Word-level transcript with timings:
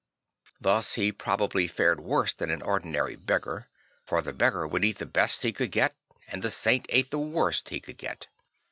Thus 0.59 0.95
he 0.95 1.11
probably 1.11 1.67
fared 1.67 1.99
worse 1.99 2.33
than 2.33 2.49
an 2.49 2.63
ordinary 2.63 3.15
beggar; 3.15 3.69
for 4.03 4.19
the 4.23 4.33
beggar 4.33 4.65
would 4.67 4.83
eat 4.83 4.97
the 4.97 5.05
best 5.05 5.43
he 5.43 5.53
could 5.53 5.69
get 5.71 5.95
and 6.27 6.41
the 6.41 6.49
saint 6.49 6.87
ate 6.89 7.11
the 7.11 7.19
worst 7.19 7.69
he 7.69 7.79
could 7.79 7.99
get. 7.99 8.27